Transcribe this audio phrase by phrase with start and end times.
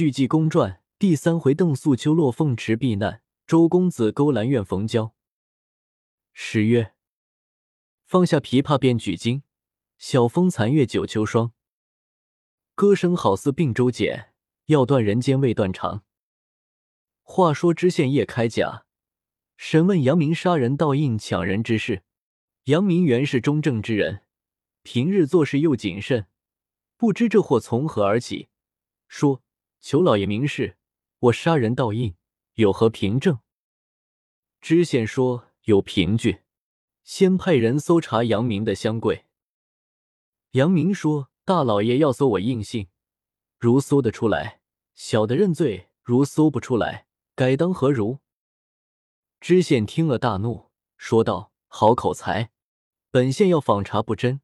[0.00, 5.14] 续记公传第三回：邓素秋落凤池避难，周公子勾栏院逢交。
[6.32, 6.94] 十月，
[8.06, 9.42] 放下琵琶便举金，
[9.98, 11.52] 晓风残月九秋霜。
[12.74, 14.32] 歌声好似并州剪，
[14.68, 16.02] 要断人间未断肠。
[17.20, 18.86] 话说知县叶开甲
[19.58, 22.04] 审问杨明杀人盗印抢人之事，
[22.64, 24.22] 杨明原是中正之人，
[24.82, 26.24] 平日做事又谨慎，
[26.96, 28.48] 不知这祸从何而起，
[29.06, 29.42] 说
[29.80, 30.76] 求老爷明示，
[31.18, 32.14] 我杀人盗印
[32.54, 33.38] 有何凭证？
[34.60, 36.42] 知县说有凭据，
[37.02, 39.26] 先派人搜查杨明的箱柜。
[40.52, 41.28] 杨明说。
[41.42, 42.86] 大老爷要搜我印信，
[43.58, 44.60] 如搜得出来，
[44.94, 48.20] 小的认罪；如搜不出来，该当何如？
[49.40, 52.52] 知县听了大怒，说道：“好口才！
[53.10, 54.42] 本县要访查不真，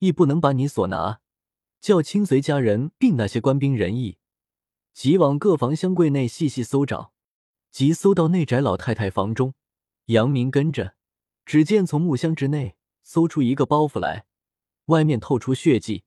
[0.00, 1.20] 亦不能把你所拿。
[1.80, 4.18] 叫亲随家人并那些官兵人役，
[4.92, 7.12] 即往各房箱柜内细细搜找。
[7.70, 9.54] 即搜到内宅老太太房中，
[10.06, 10.94] 杨明跟着，
[11.46, 14.26] 只见从木箱之内搜出一个包袱来，
[14.86, 16.04] 外面透出血迹。”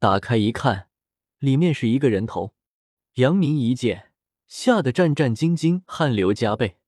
[0.00, 0.88] 打开一看，
[1.38, 2.54] 里面是一个人头。
[3.14, 4.12] 杨明一见，
[4.46, 6.78] 吓得战战兢兢，汗流浃背，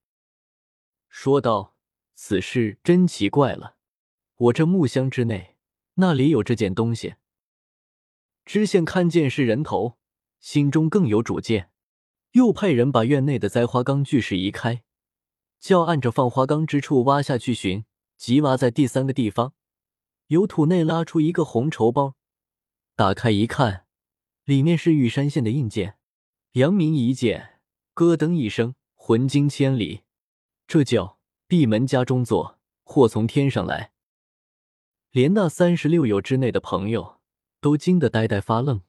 [1.09, 1.77] 说道
[2.15, 3.77] ：“此事真奇怪了，
[4.37, 5.56] 我这木箱之内
[5.95, 7.15] 那里有这件东西？”
[8.45, 9.98] 知县看见是人头，
[10.41, 11.70] 心中更有主见，
[12.33, 14.83] 又派人把院内的栽花缸巨石移开，
[15.59, 17.84] 叫按着放花缸之处挖下去寻。
[18.17, 19.53] 即挖在第三个地方，
[20.28, 22.15] 由土内拉出一个红绸包。
[22.95, 23.84] 打开一看，
[24.45, 25.98] 里面是玉山县的印鉴。
[26.53, 27.61] 杨明一见，
[27.93, 30.05] 咯噔一声，魂惊千里。
[30.67, 33.93] 这叫闭门家中坐，祸从天上来。
[35.11, 37.21] 连那三十六友之内的朋友
[37.61, 38.81] 都惊得呆呆发愣。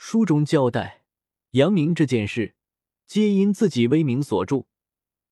[0.00, 1.02] 书中交代，
[1.50, 2.54] 杨明这件事，
[3.08, 4.66] 皆因自己威名所著，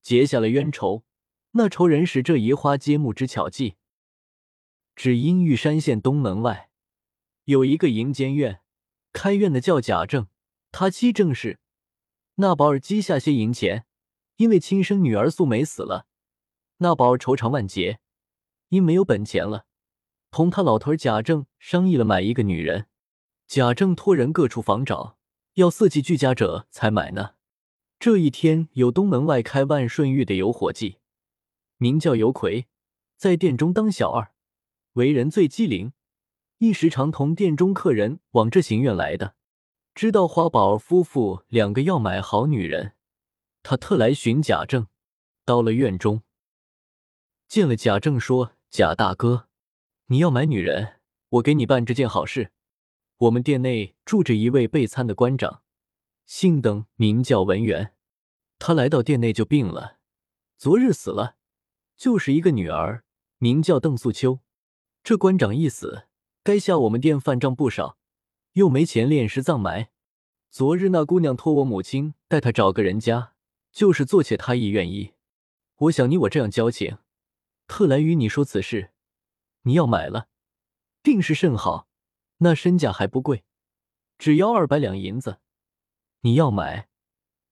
[0.01, 1.05] 结下了冤仇。
[1.51, 3.75] 那仇人使这移花接木之巧计，
[4.93, 6.69] 只因玉山县东门外。
[7.45, 8.59] 有一个营监院，
[9.13, 10.27] 开院的叫贾政，
[10.73, 11.59] 他妻正是
[12.35, 13.85] 那宝儿积下些银钱，
[14.35, 16.07] 因为亲生女儿素梅死了，
[16.79, 17.99] 那宝儿愁肠万结，
[18.67, 19.65] 因没有本钱了，
[20.29, 22.87] 同他老头贾政商议了买一个女人。
[23.47, 25.17] 贾政托人各处访找，
[25.53, 27.35] 要四季俱佳者才买呢。
[27.97, 30.97] 这一天，有东门外开万顺玉的有伙计，
[31.77, 32.67] 名叫尤魁，
[33.15, 34.33] 在店中当小二，
[34.93, 35.93] 为人最机灵。
[36.57, 39.35] 一时常同店中客人往这行院来的，
[39.95, 42.95] 知道花宝夫妇两个要买好女人，
[43.63, 44.87] 他特来寻贾政。
[45.45, 46.21] 到了院中，
[47.47, 49.47] 见了贾政，说：“贾大哥，
[50.07, 50.99] 你要买女人，
[51.29, 52.51] 我给你办这件好事。
[53.17, 55.61] 我们店内住着一位备餐的官长，
[56.25, 57.93] 姓邓，名叫文元。
[58.59, 59.97] 他来到店内就病了，
[60.57, 61.35] 昨日死了，
[61.95, 63.03] 就是一个女儿，
[63.37, 64.39] 名叫邓素秋。
[65.03, 66.03] 这官长一死。”
[66.47, 67.97] 该下我们店饭账不少，
[68.53, 69.89] 又没钱殓尸葬埋。
[70.49, 73.33] 昨日那姑娘托我母亲带她找个人家，
[73.73, 75.11] 就是做且她亦愿意。
[75.75, 76.99] 我想你我这样交情，
[77.67, 78.91] 特来与你说此事。
[79.63, 80.29] 你要买了，
[81.03, 81.86] 定是甚好。
[82.37, 83.43] 那身价还不贵，
[84.17, 85.39] 只要二百两银子。
[86.21, 86.89] 你要买，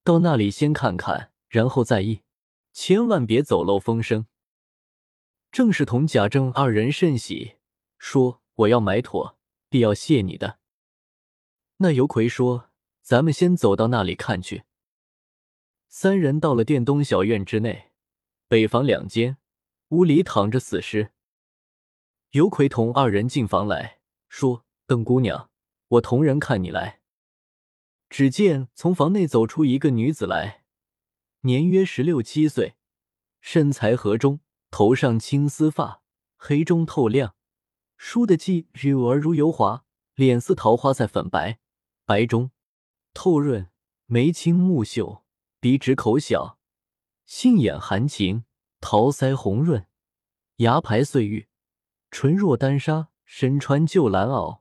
[0.02, 2.22] 到那里先看看，然后再议，
[2.72, 4.26] 千万别走漏风声。
[5.50, 7.56] 正是同贾政二人甚喜，
[7.98, 8.42] 说。
[8.56, 9.36] 我要买妥，
[9.68, 10.58] 必要谢你的。
[11.76, 12.70] 那尤奎说
[13.04, 14.62] ：“咱们先走到那里看去。”
[15.88, 17.90] 三人到了殿东小院之内，
[18.48, 19.36] 北房两间，
[19.90, 21.12] 屋里躺着死尸。
[22.30, 23.98] 尤奎同二人进房来
[24.30, 25.50] 说：“邓姑娘，
[25.88, 27.00] 我同人看你来。”
[28.08, 30.64] 只见从房内走出一个女子来，
[31.40, 32.76] 年约十六七岁，
[33.40, 36.02] 身材合中，头上青丝发，
[36.36, 37.34] 黑中透亮。
[37.96, 41.58] 梳的髻绯而如油滑，脸似桃花赛粉白，
[42.04, 42.52] 白中
[43.12, 43.70] 透润，
[44.04, 45.24] 眉清目秀，
[45.58, 46.60] 鼻直口小，
[47.24, 48.44] 杏眼含情，
[48.80, 49.86] 桃腮红润，
[50.56, 51.48] 牙排碎玉，
[52.10, 54.60] 唇若丹砂，身穿旧蓝袄，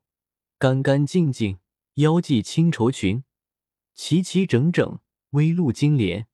[0.58, 1.60] 干干净净，
[1.96, 3.26] 腰系青绸裙，
[3.94, 5.00] 齐齐整整，
[5.32, 6.28] 微露金莲，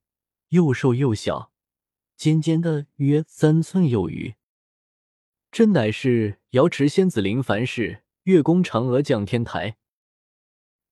[0.49, 1.51] 又瘦又小，
[2.15, 4.35] 尖尖的约三寸有余。
[5.51, 9.77] 真乃是瑶池仙子临凡世，月宫嫦娥降天台。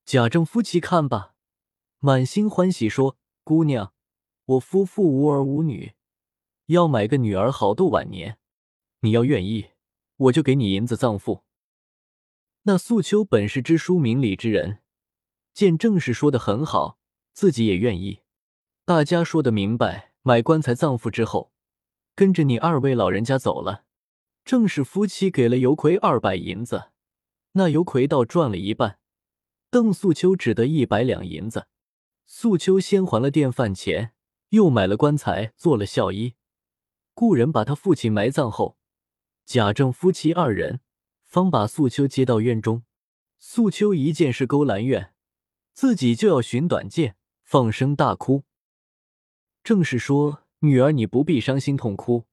[0.06, 1.36] 贾政夫妻看罢，
[2.00, 3.94] 满心欢喜，说：“姑娘，
[4.46, 5.94] 我夫妇无儿无女，
[6.66, 8.40] 要买个女儿好度晚年。
[9.02, 9.68] 你要愿意，
[10.18, 11.44] 我就给你银子葬父。”
[12.64, 14.80] 那素秋本是知书明理之人，
[15.54, 17.00] 见正事说的很好，
[17.34, 18.20] 自己也愿意。
[18.86, 21.52] 大家说的明白，买棺材葬父之后，
[22.16, 23.86] 跟着你二位老人家走了。
[24.44, 26.90] 郑氏夫妻给了尤奎二百银子，
[27.52, 29.00] 那尤奎倒赚了一半，
[29.70, 31.68] 邓素秋只得一百两银子。
[32.26, 34.14] 素秋先还了店饭钱，
[34.50, 36.36] 又买了棺材，做了孝衣。
[37.14, 38.78] 故人把他父亲埋葬后，
[39.46, 40.82] 贾政夫妻二人
[41.30, 42.82] 方把素秋接到院中。
[43.38, 45.14] 素秋一见是勾栏院，
[45.74, 48.46] 自己就要寻短见，放声大哭。
[49.64, 52.26] 正是说：“女儿，你不必伤心痛哭，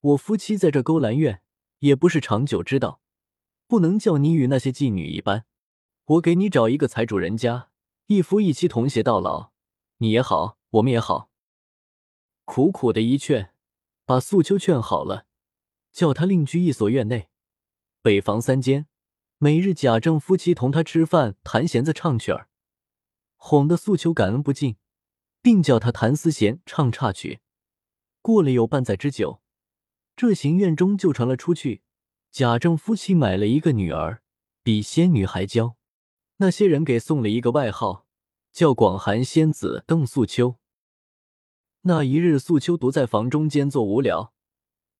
[0.00, 1.42] 我夫妻在这勾栏院
[1.80, 3.00] 也不是长久之道，
[3.66, 5.44] 不能叫你与那些妓女一般。
[6.04, 7.70] 我给你找一个财主人家，
[8.06, 9.50] 一夫一妻同偕到老，
[9.96, 11.30] 你也好，我们也好。”
[12.46, 13.50] 苦苦的一劝，
[14.04, 15.26] 把素秋劝好了，
[15.90, 17.28] 叫他另居一所院内，
[18.06, 18.86] 北房三间。
[19.38, 22.48] 每日贾政夫妻同他吃饭、弹弦子、唱曲儿，
[23.34, 24.76] 哄得素秋感恩不尽，
[25.42, 27.40] 并叫他弹丝弦、唱插曲。
[28.22, 29.42] 过了有半载之久，
[30.14, 31.82] 这行院中就传了出去，
[32.30, 34.22] 贾政夫妻买了一个女儿，
[34.62, 35.76] 比仙女还娇。
[36.36, 38.06] 那些人给送了一个外号，
[38.52, 40.60] 叫广寒仙子邓素秋。
[41.80, 44.32] 那一日，素秋独在房中间坐无聊，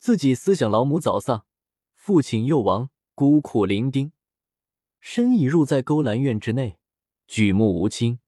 [0.01, 1.47] 自己思想老母早丧，
[1.95, 4.11] 父亲又亡，孤苦伶仃。
[5.01, 6.79] 身已入在勾栏院之内，
[7.27, 8.19] 举目无亲，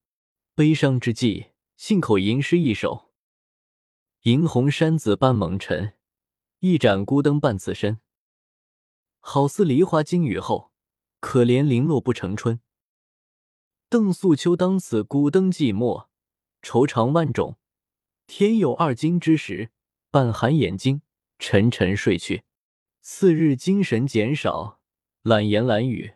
[0.54, 3.10] 悲伤之际，信口吟诗一首
[4.24, 5.92] ：“银红山子半蒙尘，
[6.60, 8.00] 一盏孤灯伴此身。
[9.20, 10.72] 好似梨花经雨后，
[11.20, 12.58] 可怜零落不成春。”
[13.90, 16.06] 邓素秋当此孤灯寂寞，
[16.62, 17.58] 愁肠万种。
[18.26, 19.70] 天有二更之时，
[20.10, 21.02] 半含眼睛，
[21.38, 22.44] 沉沉睡去。
[23.02, 24.77] 次日精神减少，
[25.22, 26.14] 懒言懒语。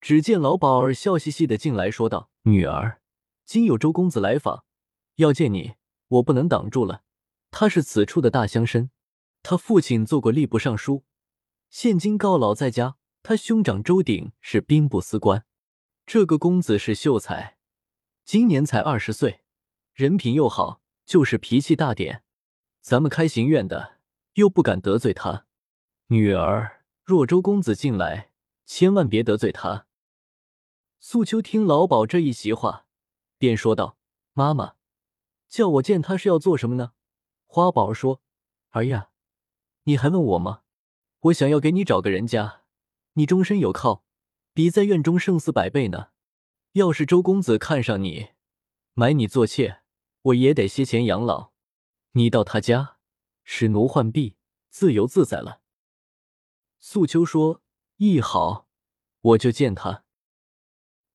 [0.00, 3.00] 只见老鸨儿笑嘻嘻的进来，说道：“女儿，
[3.44, 4.64] 今有周公子来访，
[5.16, 5.74] 要见你，
[6.08, 7.02] 我不能挡住了。
[7.50, 8.90] 他是此处的大乡绅，
[9.42, 11.04] 他父亲做过吏部尚书，
[11.70, 12.96] 现今告老在家。
[13.22, 15.44] 他兄长周鼎是兵部司官。
[16.06, 17.56] 这个公子是秀才，
[18.24, 19.40] 今年才二十岁，
[19.92, 22.22] 人品又好，就是脾气大点。
[22.80, 23.98] 咱们开行院的
[24.34, 25.46] 又不敢得罪他。
[26.06, 28.32] 女儿，若周公子进来，
[28.64, 29.86] 千万别得罪他。”
[30.98, 32.86] 素秋听老鸨这一席话，
[33.38, 33.96] 便说道
[34.34, 34.74] ：“妈妈，
[35.46, 36.94] 叫我见他是要做什么呢？”
[37.46, 38.20] 花宝说
[38.70, 39.10] ：“儿呀，
[39.84, 40.62] 你还问我吗？
[41.20, 42.62] 我想要给你找个人家，
[43.12, 44.04] 你终身有靠，
[44.52, 46.08] 比在院中胜似百倍呢。
[46.72, 48.30] 要是周公子看上你，
[48.94, 49.82] 买你做妾，
[50.22, 51.52] 我也得些钱养老。
[52.14, 52.96] 你到他家，
[53.44, 54.34] 使奴换婢，
[54.70, 55.60] 自由自在了。”
[56.78, 57.62] 素秋说
[57.96, 58.68] ：“一好，
[59.20, 60.04] 我就见他。”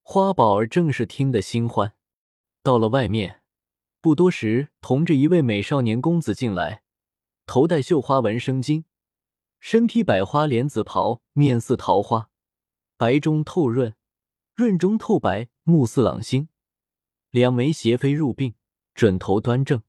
[0.04, 1.94] 花宝儿正是听得心欢，
[2.64, 3.42] 到了外面，
[4.02, 6.84] 不多时，同着一位美少年公子进来，
[7.46, 8.84] 头戴绣花纹生巾，
[9.60, 12.30] 身披百花莲子袍，面似桃花，
[12.98, 13.96] 白中透润，
[14.56, 16.50] 润中透白，目似朗星，
[17.30, 18.56] 两眉斜飞入鬓，
[18.94, 19.84] 准头端正，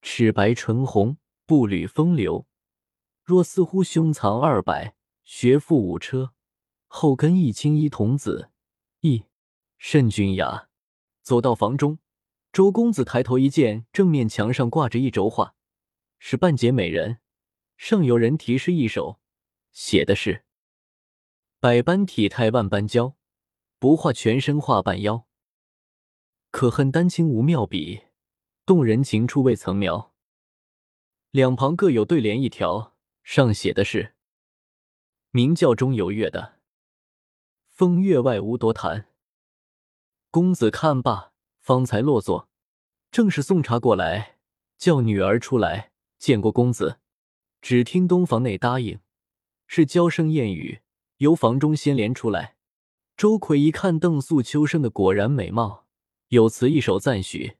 [0.00, 2.46] 齿白唇红，步履风流，
[3.24, 4.94] 若似乎胸藏二百，
[5.32, 6.34] 学富五车，
[6.88, 8.50] 后跟一青衣童子，
[8.98, 9.26] 亦。
[9.78, 10.68] 甚俊雅，
[11.22, 12.00] 走到房中，
[12.52, 15.54] 周公子抬头一见，正面墙上挂着一轴画，
[16.18, 17.20] 是半截美人，
[17.76, 19.20] 上有人题诗一首，
[19.70, 20.44] 写的是
[21.60, 23.16] ：“百般体态万般娇，
[23.78, 25.28] 不画全身画半腰。
[26.50, 28.02] 可恨丹青无妙笔，
[28.66, 30.12] 动人情处未曾描。”
[31.30, 34.16] 两旁各有对联一条，上写的是
[35.32, 36.58] ：“明教中有月的，
[37.68, 39.06] 风月外无多谈。”
[40.32, 42.48] 公子看罢，方才落座。
[43.12, 44.38] 正是送茶过来，
[44.76, 46.98] 叫女儿出来见过公子。
[47.60, 48.98] 只听东房内答应，
[49.68, 50.80] 是娇声艳语，
[51.18, 52.56] 由房中先连出来。
[53.16, 55.86] 周奎一看邓素秋生的果然美貌，
[56.28, 57.56] 有词一首赞许：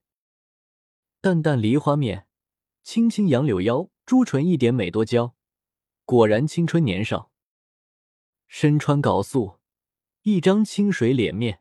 [1.20, 2.26] 淡淡梨花面，
[2.82, 5.36] 轻轻杨柳腰，朱唇一点美多娇，
[6.04, 7.29] 果然青春年少。
[8.52, 9.60] 身穿缟素，
[10.22, 11.60] 一张清水脸面。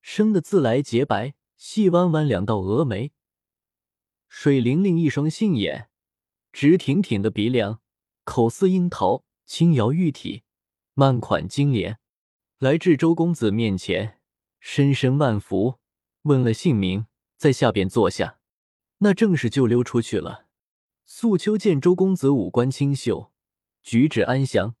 [0.00, 3.12] 生的自来洁白，细弯弯两道蛾眉，
[4.26, 5.88] 水灵灵一双杏眼，
[6.52, 7.80] 直挺挺的鼻梁，
[8.24, 10.42] 口似樱桃，轻摇玉体，
[10.94, 12.00] 慢款金莲。
[12.58, 14.18] 来至周公子面前，
[14.58, 15.78] 深深万福，
[16.22, 17.06] 问了姓名，
[17.36, 18.40] 在下边坐下。
[18.98, 20.48] 那正是就溜出去了。
[21.04, 23.32] 素秋见周公子五官清秀，
[23.84, 24.74] 举止安详，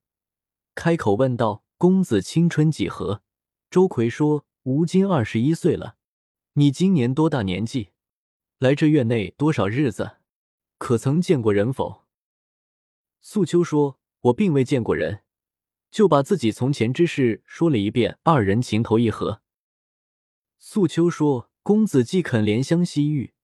[0.74, 3.22] 开口问道：“公子青春几何？”
[3.70, 4.44] 周奎说。
[4.64, 5.96] 吴今二十一岁了，
[6.52, 7.88] 你今年多大年纪？
[8.60, 10.18] 来这院内多少日子？
[10.78, 12.04] 可曾见过人否？”
[13.20, 13.98] 素秋说
[14.30, 15.24] ：“我并未见过人。”
[15.90, 18.20] 就把自己从前之事说了一遍。
[18.22, 19.42] 二人情投意合。
[20.60, 23.34] 素秋说：“公子既肯怜香惜玉，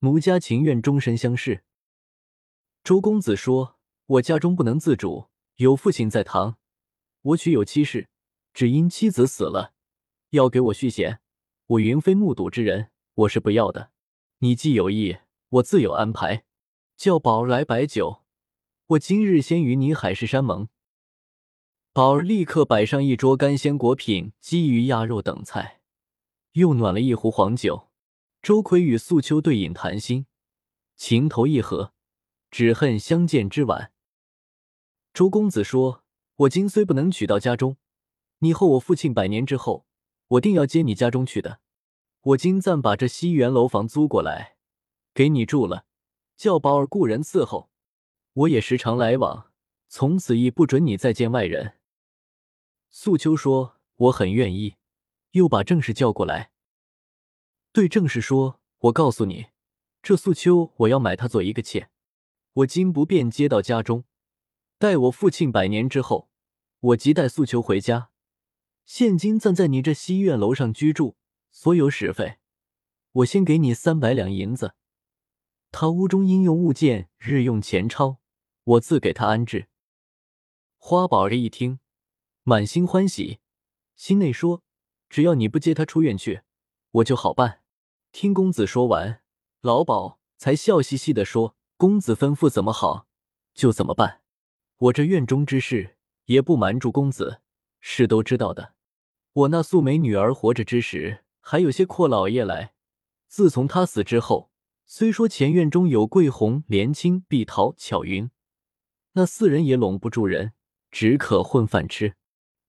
[0.00, 1.64] 奴家情愿终身相侍。”
[2.84, 5.28] 周公子说：“我家中不能自主，
[5.62, 6.58] 有父亲在堂，
[7.22, 8.08] 我娶有妻室，
[8.52, 9.74] 只因妻子死了，
[10.30, 11.20] 要给我续弦。
[11.66, 13.92] 我云飞目睹之人，我是不要的。
[14.38, 15.18] 你既有意，
[15.50, 16.44] 我自有安排。
[16.96, 18.24] 叫宝儿来摆酒，
[18.88, 20.68] 我今日先与你海誓山盟。”
[21.94, 25.80] 宝儿立刻摆上一桌干鲜果品、鸡鱼鸭肉等菜，
[26.54, 27.88] 又暖了一壶黄酒。
[28.42, 30.26] 周奎与素秋对饮谈心，
[30.96, 31.94] 情投意合。
[32.50, 33.91] 只恨相见之晚。
[35.12, 36.04] 周公子说
[36.36, 37.76] ：“我今虽不能娶到家中，
[38.38, 39.84] 你后我父亲百年之后，
[40.28, 41.60] 我定要接你家中去的。
[42.22, 44.56] 我今暂把这西园楼房租过来，
[45.12, 45.84] 给你住了，
[46.34, 47.70] 叫宝儿雇人伺候。
[48.32, 49.50] 我也时常来往，
[49.88, 51.74] 从此亦不准你再见外人。”
[52.88, 54.76] 素秋说：“我很愿意。”
[55.32, 56.52] 又把郑氏叫过来，
[57.72, 59.46] 对郑氏说：“我告诉你，
[60.02, 61.90] 这素秋我要买她做一个妾。”
[62.54, 64.04] 我今不便接到家中，
[64.82, 66.28] 待我父亲百年之后，
[66.80, 68.10] 我即带素秋回家。
[68.84, 71.14] 现今暂在你这西院楼上居住，
[71.52, 72.38] 所有使费，
[73.12, 74.74] 我先给你三百两银子。
[75.70, 78.16] 他屋中应用物件、日用钱钞，
[78.64, 79.68] 我自给他安置。
[80.78, 81.78] 花宝儿一听，
[82.42, 83.38] 满心欢喜，
[83.94, 84.64] 心内说：
[85.08, 86.42] 只要你不接他出院去，
[86.90, 87.62] 我就好办。
[88.10, 89.22] 听公子说完，
[89.60, 91.56] 老鸨才笑嘻嘻的说。
[91.76, 93.06] 公子吩咐怎么好，
[93.54, 94.21] 就怎么办。
[94.82, 97.40] 我这院中之事也不瞒住公子，
[97.78, 98.74] 是都知道的。
[99.32, 102.72] 我那素梅女儿活着之时，还有些阔老爷来；
[103.28, 104.50] 自从她死之后，
[104.84, 108.32] 虽说前院中有桂红、莲青、碧桃、巧云，
[109.12, 110.52] 那四人也拢不住人，
[110.90, 112.16] 只可混饭吃。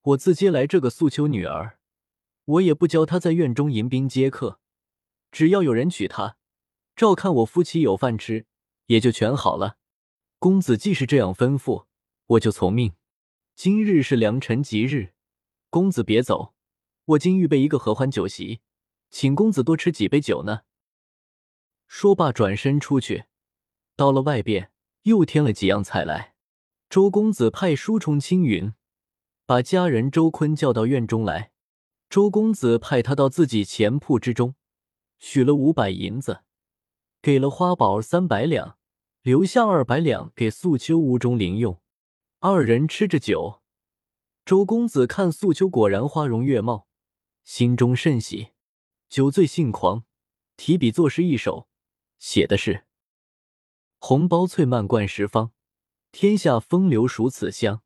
[0.04, 1.80] 我自接来这个素秋女儿，
[2.46, 4.60] 我也不教她在院中迎宾接客，
[5.32, 6.38] 只要有人娶她，
[6.96, 8.46] 照看我夫妻有饭吃。
[8.88, 9.78] 也就全好了。
[10.38, 11.86] 公子既是这样吩咐，
[12.28, 12.94] 我就从命。
[13.56, 15.14] 今日是良辰吉日，
[15.70, 16.54] 公子别走，
[17.06, 18.62] 我今预备一个合欢酒席，
[19.10, 20.62] 请公子多吃几杯酒呢。
[21.86, 23.26] 说罢，转身出去，
[23.96, 24.72] 到了外边，
[25.04, 26.34] 又添了几样菜来。
[26.90, 28.74] 周公子派书虫青云
[29.46, 31.52] 把家人周坤叫到院中来。
[32.10, 34.56] 周公子派他到自己钱铺之中
[35.20, 36.44] 取了五百银子。
[37.22, 38.78] 给了花宝三百两，
[39.22, 41.80] 留下二百两给素秋屋中零用。
[42.46, 43.62] 二人吃着酒，
[44.44, 46.90] 周公子看素秋果然花容月貌，
[47.46, 48.50] 心中甚喜，
[49.08, 50.04] 酒醉性狂，
[50.58, 51.70] 提笔作诗一首，
[52.20, 52.84] 写的是
[53.98, 55.54] ：“红包翠蔓冠十方，
[56.12, 57.82] 天下风流属此乡。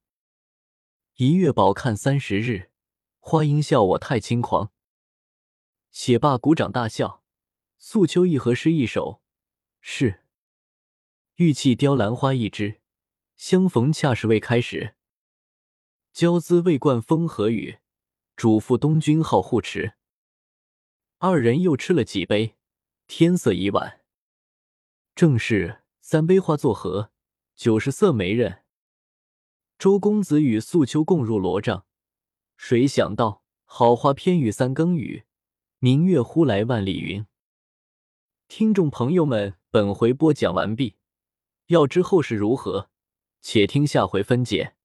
[1.17, 2.71] 一月饱看三十日，
[3.19, 4.71] 花应笑我太轻狂。”
[5.93, 7.23] 写罢，鼓掌大笑。
[7.77, 9.21] 素秋一合诗一首。
[9.81, 10.23] 是，
[11.35, 12.81] 玉器雕兰花一枝，
[13.37, 14.95] 相逢恰是未开始。
[16.11, 17.77] 娇姿未冠风和雨，
[18.35, 19.93] 嘱咐东君好护持。
[21.19, 22.57] 二人又吃了几杯，
[23.07, 24.01] 天色已晚，
[25.15, 27.11] 正是三杯花作和，
[27.55, 28.63] 酒是色媒人。
[29.77, 31.85] 周公子与素秋共入罗帐，
[32.57, 35.23] 谁想到好花偏遇三更雨，
[35.79, 37.25] 明月忽来万里云。
[38.47, 39.55] 听众朋友们。
[39.69, 40.95] 本回播讲完毕，
[41.67, 42.89] 要知后事如何，
[43.41, 44.76] 且听下回分解。